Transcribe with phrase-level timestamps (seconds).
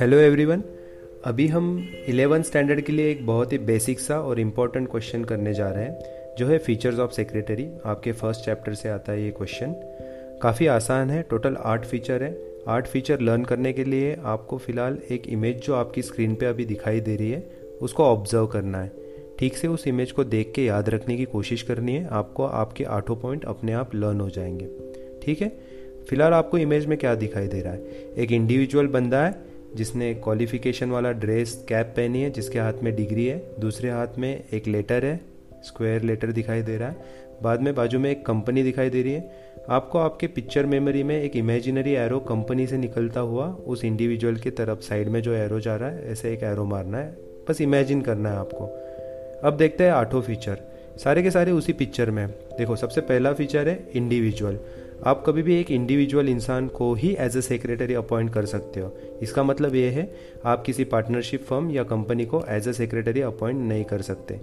[0.00, 0.62] Hello everyone
[1.24, 5.54] अभी हम eleven standard के लिए एक बहुत ही बेसिक सा और इम्पोर्टेंट क्वेश्चन करने
[5.54, 5.98] जा रहे हैं,
[6.38, 9.74] जो है फीचर्स ऑफ़ सेक्रेटरी आपके फ़र्स्ट चैप्टर से आता है ये क्वेश्चन
[10.42, 12.36] काफ़ी आसान है टोटल आठ फीचर है.
[12.68, 16.64] आठ फीचर लर्न करने के लिए आपको फ़िलहाल एक इमेज जो आपकी स्क्रीन पे अभी
[16.64, 17.50] दिखाई दे रही है,
[17.82, 18.92] उसको ऑब्ज़र्व करना है.
[19.38, 22.84] ठीक से उस इमेज को देख के याद रखने की कोशिश करनी है, आपको आपके
[22.84, 24.68] आठों पॉइंट अपने आप लर्न हो जाएँगे.
[25.22, 25.52] ठीक है?
[26.08, 27.82] फ़िलहाल आपको इमेज में क्या दिखाई दे रहा है?
[28.18, 33.26] एक इंडिविजुअल बंदा है जिसने क्वालिफिकेशन वाला ड्रेस कैप पहनी है, जिसके हाथ में डिग्री
[33.26, 35.20] है, दूसरे हाथ में एक लेटर है
[35.62, 36.96] स्क्वायर लेटर दिखाई दे रहा है,
[37.42, 41.22] बाद में बाजू में एक कंपनी दिखाई दे रही है। आपको आपके पिक्चर मेमोरी में
[41.22, 45.60] एक इमेजिनरी एरो कंपनी से निकलता हुआ, उस इंडिविजुअल की तरफ़ साइड में जो एरो
[45.60, 47.16] जा रहा है, ऐसे एक एरो मारना है।
[47.48, 48.66] बस इमेजिन करना है आपको।
[49.48, 50.60] अब देखते हैं आठों फीचर
[50.98, 54.58] सारे के सारे उसी पिक्चर में देखो, सबसे पहला फीचर है इंडिविजुअल
[55.06, 58.92] आप कभी भी एक इंडिविजुअल इंसान को ही एज ए सेक्रेटरी अपॉइंट कर सकते हो।
[59.22, 60.08] इसका मतलब ये है,
[60.44, 64.40] आप किसी पार्टनरशिप फर्म या कंपनी को एज ए सेक्रेटरी अपॉइंट नहीं कर सकते।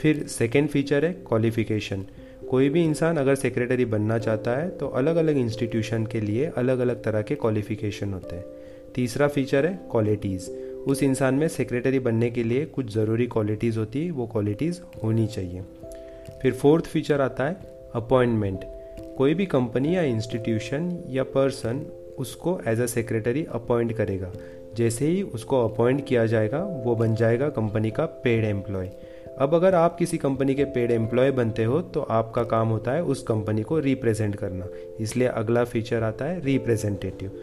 [0.00, 2.04] फिर सेकेंड फीचर है क्वालिफिकेशन
[2.50, 6.78] कोई भी इंसान अगर सेक्रेटरी बनना चाहता है तो अलग अलग इंस्टीट्यूशन के लिए अलग
[6.78, 8.44] अलग तरह के क्वालिफिकेशन होते हैं।
[8.94, 10.50] तीसरा फीचर है क्वालिटीज़
[10.90, 15.26] उस इंसान में सेक्रेटरी बनने के लिए कुछ ज़रूरी क्वालिटीज़ होती है, वो क्वालिटीज़ होनी
[15.26, 15.62] चाहिए।
[16.42, 17.56] फिर फोर्थ फीचर आता है
[17.94, 18.64] अपॉइंटमेंट
[19.20, 21.80] कोई भी कंपनी या इंस्टीट्यूशन या पर्सन
[22.18, 24.30] उसको एज अ सेक्रेटरी अपॉइंट करेगा।
[24.76, 28.90] जैसे ही उसको अपॉइंट किया जाएगा, वो बन जाएगा कंपनी का पेड एम्प्लॉय
[29.38, 33.02] अब अगर आप किसी कंपनी के पेड एम्प्लॉय बनते हो तो आपका काम होता है
[33.04, 34.66] उस कंपनी को रिप्रेजेंट करना।
[35.00, 37.38] इसलिए अगला फीचर आता है रिप्रेजेंटेटिव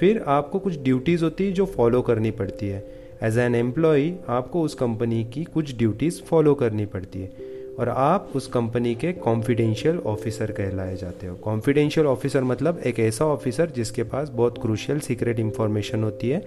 [0.00, 2.84] फिर आपको कुछ ड्यूटीज़ होती है जो फॉलो करनी पड़ती है।
[3.22, 8.30] एज एन एम्प्लॉय आपको उस कंपनी की कुछ ड्यूटीज़ फॉलो करनी पड़ती है। और आप
[8.34, 14.02] उस कंपनी के कॉन्फिडेंशियल ऑफिसर कहलाए जाते हो। कॉन्फिडेंशियल ऑफिसर मतलब एक ऐसा ऑफिसर जिसके
[14.02, 16.46] पास बहुत क्रूशियल सीक्रेट इंफॉर्मेशन होती है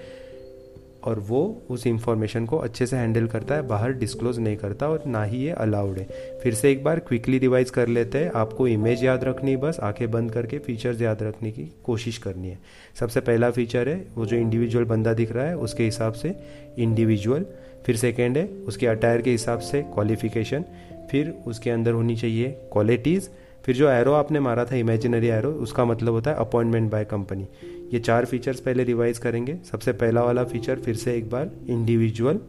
[1.04, 5.04] और वो उस इंफॉर्मेशन को अच्छे से हैंडल करता है, बाहर डिस्क्लोज नहीं करता और
[5.08, 6.08] ना ही ये अलाउड है।
[6.44, 10.12] फिर से एक बार क्विकली रिवाइज कर लेते हैं। आपको इमेज याद रखनी बस, आँखें
[10.12, 12.60] बंद करके फीचर्स याद रखने की कोशिश करनी है।
[13.00, 16.36] सबसे पहला फीचर है, वो जो इंडिविजुअल बंदा दिख रहा है, उसके हिसाब से
[16.78, 17.46] इंडिविजुअल
[17.86, 20.66] फिर सेकेंड है, उसके अटायर के हिसाब से क्वालिफिकेशन
[21.12, 23.30] फिर उसके अंदर होनी चाहिए क्वालिटीज़
[23.66, 27.48] फिर जो एरो आपने मारा था इमेजिनरी एरो उसका मतलब होता है अपॉइंटमेंट बाय कंपनी
[27.94, 32.40] ये चार फीचर्स पहले रिवाइज करेंगे। सबसे पहला वाला फीचर फिर से एक बार इंडिविजुअल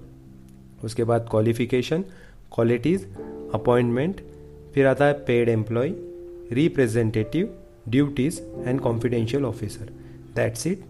[0.84, 2.04] उसके बाद क्वालिफिकेशन
[2.54, 3.04] क्वालिटीज़
[3.54, 4.20] अपॉइंटमेंट
[4.74, 5.92] फिर आता है paid employ
[6.52, 7.54] representative
[7.88, 9.92] duties and confidential officer
[10.36, 10.84] that's it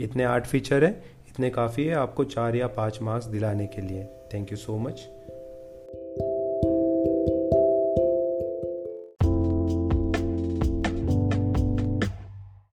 [0.00, 0.90] इतने आठ फीचर है।
[1.30, 5.08] इतने काफ़ी है आपको चार या पाँच मार्क्स दिलाने के लिए। Thank you so much